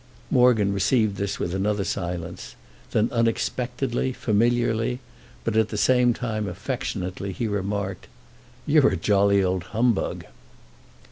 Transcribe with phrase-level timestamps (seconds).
[0.31, 2.55] Morgan received this with another silence;
[2.89, 4.99] then unexpectedly, familiarly,
[5.43, 8.07] but at the same time affectionately, he remarked:
[8.65, 10.25] "You're a jolly old humbug!"